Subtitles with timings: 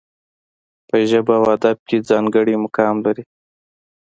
[0.87, 3.23] په ژبه او ادب کې ځانګړی مقام لري.